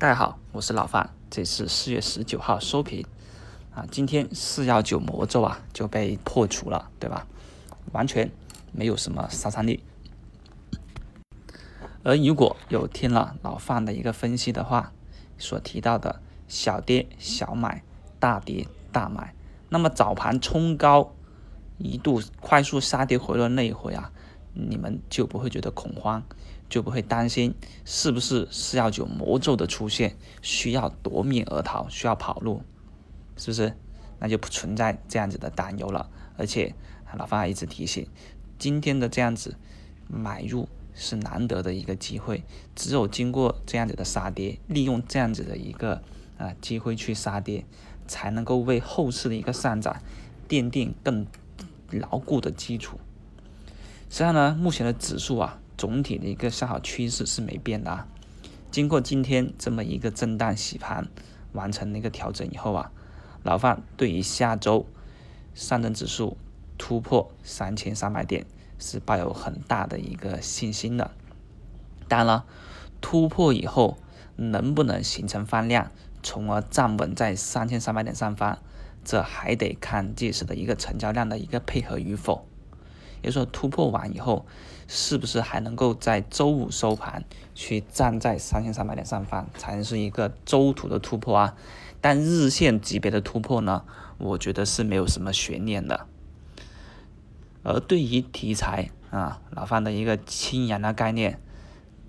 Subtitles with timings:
[0.00, 3.04] 大家好，我是老范，这是四月十九号收评
[3.74, 7.26] 啊，今天四幺九魔咒啊就被破除了，对吧？
[7.90, 8.30] 完全
[8.70, 9.82] 没有什么杀伤力。
[12.04, 14.92] 而如果有听了老范的一个分析的话，
[15.36, 17.82] 所提到的小跌小买，
[18.20, 19.34] 大跌大买，
[19.68, 21.12] 那么早盘冲高
[21.76, 24.12] 一度快速杀跌回落那一回啊，
[24.54, 26.22] 你们就不会觉得恐慌。
[26.68, 32.62] 就不会担心是不是四幺九魔咒的出现需要夺命而逃，需要跑路，
[33.36, 33.74] 是不是？
[34.18, 36.10] 那就不存在这样子的担忧了。
[36.36, 36.74] 而且
[37.16, 38.06] 老方还一直提醒，
[38.58, 39.56] 今天的这样子
[40.08, 42.44] 买入是难得的一个机会，
[42.74, 46.02] 只有经过这样子的杀跌，利用这样子的一个
[46.36, 47.64] 啊机会去杀跌，
[48.06, 50.02] 才能够为后市的一个上涨
[50.48, 51.26] 奠定更
[51.90, 52.98] 牢固的基础。
[54.10, 55.60] 实际上呢，目前的指数啊。
[55.78, 58.08] 总体的一个向好趋势是没变的啊。
[58.70, 61.08] 经过今天这么一个震荡洗盘，
[61.52, 62.90] 完成了一个调整以后啊，
[63.44, 64.84] 老范对于下周
[65.54, 66.36] 上证指数
[66.76, 68.44] 突破三千三百点
[68.78, 71.12] 是抱有很大的一个信心的。
[72.08, 72.44] 当然了，
[73.00, 73.96] 突破以后
[74.36, 78.58] 能不能形成放量，从而站稳在三千三百点上方，
[79.04, 82.47] 这还得看届时的一个成交量的一个配合与否。
[83.22, 84.46] 也就是说，突破完以后，
[84.86, 91.54] 是不是还能够在周五收盘去站在三千三百点上方，才能是一个周图的突破啊？
[92.00, 93.84] 但日线级别的突破呢，
[94.18, 96.06] 我觉得是没有什么悬念的。
[97.64, 101.40] 而对于题材啊，老范的一个氢氧的概念，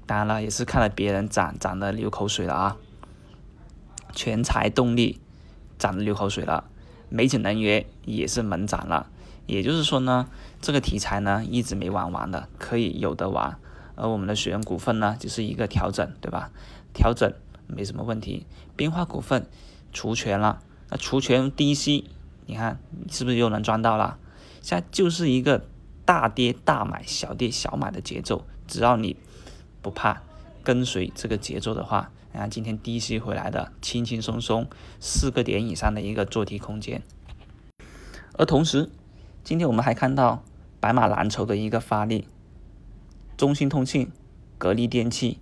[0.05, 2.77] 当然了，也是看了别人涨，涨的流口水了啊。
[4.13, 5.19] 全才动力
[5.77, 6.65] 涨的流口水了，
[7.09, 9.07] 美景能源也是猛涨了。
[9.49, 10.27] 也就是说呢，
[10.61, 13.57] 这个题材呢一直没玩完的，可以有的玩。
[13.95, 16.51] 而我们的雪人股份呢，就是一个调整，对吧？
[16.93, 17.33] 调整
[17.67, 18.45] 没什么问题。
[18.75, 19.47] 冰花股份
[19.91, 22.09] 除权了，那除权低吸，
[22.45, 24.17] 你看是不是又能赚到了？
[24.61, 25.65] 现在就是一个
[26.05, 28.45] 大跌大买，小跌小买的节奏。
[28.67, 29.17] 只要你
[29.81, 30.21] 不怕
[30.63, 34.67] 跟随这个节奏的话，你看今天低吸回来的，轻轻松松
[34.99, 37.01] 四个点以上的一个做题空间。
[38.37, 38.89] 而同时，
[39.49, 40.43] 今天我们还看到
[40.79, 42.27] 白马蓝筹的一个发力，
[43.35, 44.11] 中兴通讯、
[44.59, 45.39] 格力电器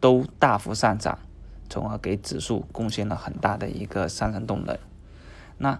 [0.00, 1.18] 都大幅上涨，
[1.68, 4.78] 从而给指数贡献了很大的一个上升动能。
[5.58, 5.78] 那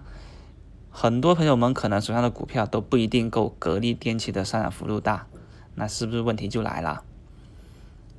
[0.91, 5.25] 很多朋友们可能手上的股票都不一定够格力电器的上涨幅度大，
[5.73, 7.03] 那是不是问题就来了？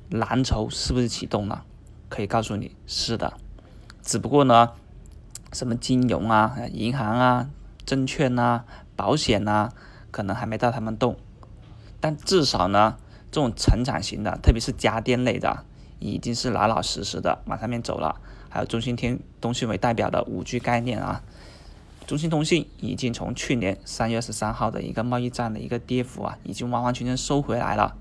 [0.09, 1.63] 蓝筹是不是启动了？
[2.09, 3.37] 可以告诉你是的，
[4.01, 4.73] 只不过呢，
[5.53, 7.49] 什么金融啊、银行啊、
[7.85, 8.65] 证券啊。
[8.97, 9.71] 保险呢，
[10.11, 11.15] 可能还没到他们动，
[12.01, 12.97] 但至少呢，
[13.31, 15.63] 这种成长型的，特别是家电类的，
[15.99, 18.19] 已经是老老实实的往上面走了。
[18.49, 21.21] 还有中兴天通讯为代表的五 G 概念啊，
[22.07, 27.95] 中兴通讯已经从去年三月二十三号的一个贸易战的一个跌幅啊，已经完完全全收回来了。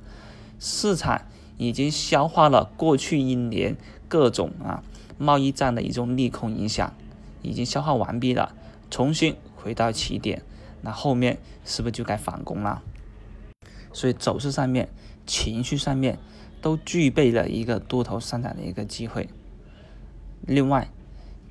[0.59, 1.21] 市场
[1.59, 3.77] 已经消化了过去一年
[4.09, 4.83] 各种啊
[5.19, 6.95] 贸易战的一种利空影响，
[7.43, 8.55] 已经消化完毕了，
[8.91, 10.43] 重新回到起点。
[10.87, 12.81] 那后面是不是就该反攻了？
[13.93, 14.89] 所以走势上面、
[15.27, 16.17] 情绪上面
[16.63, 19.29] 都具备了一个多头上涨的一个机会。
[20.43, 20.89] 另外，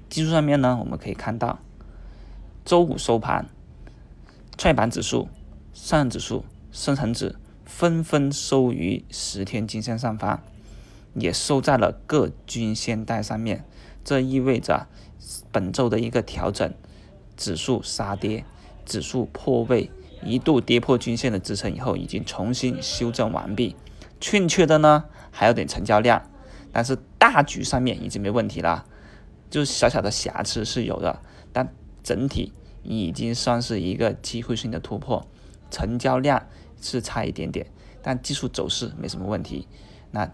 [0.09, 1.59] 技术上面呢，我们可以看到，
[2.63, 3.49] 周五收盘，
[4.57, 5.27] 创业板指数、
[5.73, 7.35] 上证指数、深成指
[7.65, 10.41] 纷纷收于十天均线上方，
[11.13, 13.65] 也收在了各均线带上面。
[14.05, 14.87] 这意味着
[15.51, 16.73] 本周的一个调整，
[17.35, 18.45] 指数杀跌。
[18.85, 19.89] 指数破位，
[20.23, 23.75] 一度跌破均线的支撑以后，已经重新修正完毕。
[24.21, 26.29] 欠缺的呢，还有点成交量，
[26.71, 28.85] 但是大局上面已经没问题了，
[29.49, 32.53] 就是小小的瑕疵是有的，但整体
[32.83, 35.27] 已经算是一个机会性的突破。
[35.69, 36.47] 成交量
[36.79, 37.67] 是差一点点，
[38.01, 39.67] 但技术走势没什么问题。
[40.11, 40.31] 那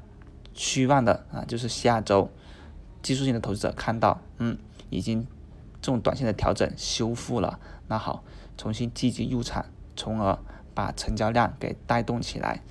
[0.54, 2.30] 虚望的啊，就是下周
[3.02, 4.58] 技术性的投资者看到，嗯，
[4.90, 5.26] 已经
[5.82, 7.60] 这种短线的调整修复了。
[7.88, 8.24] 那好，
[8.62, 9.66] 重新积极入场，
[9.96, 10.38] 从而
[10.76, 12.62] 把成交量给带动起来，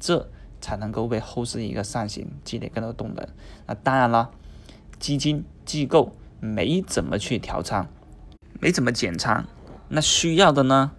[0.00, 0.28] 这
[0.60, 3.24] 才能够为后市一个上行积累更多动能。
[3.64, 4.32] 那当然了，
[4.98, 6.10] 基金机构
[6.40, 7.86] 没怎么去调仓，
[8.58, 9.44] 没怎么减仓，
[9.86, 10.90] 那需要的呢，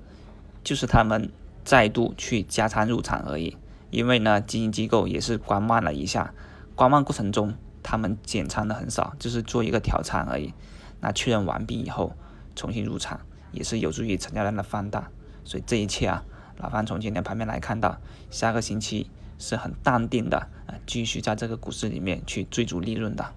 [0.63, 1.29] 就是他们
[1.65, 3.57] 再度去加仓入场而已。
[3.91, 6.33] 因为呢，基金机构也是观望了一下，
[6.73, 7.53] 观望过程中
[7.83, 10.53] 他们减仓的很少，就是做一个调仓而已。
[11.01, 12.13] 那确认完毕以后，
[12.55, 13.19] 重新入场。
[13.57, 15.09] 也是有助于成交量的放大，
[15.43, 16.23] 所以这一切啊，
[16.57, 17.97] 老范从今天盘面来看到，
[18.29, 19.09] 下个星期
[19.39, 20.37] 是很淡定的
[20.67, 23.33] 啊，继续在这个股市里面去追逐利润的。